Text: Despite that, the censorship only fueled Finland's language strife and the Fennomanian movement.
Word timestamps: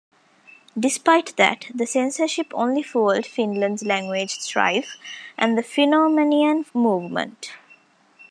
Despite 0.75 1.35
that, 1.37 1.65
the 1.75 1.85
censorship 1.85 2.51
only 2.55 2.81
fueled 2.81 3.27
Finland's 3.27 3.85
language 3.85 4.31
strife 4.31 4.97
and 5.37 5.55
the 5.55 5.61
Fennomanian 5.61 6.65
movement. 6.73 7.51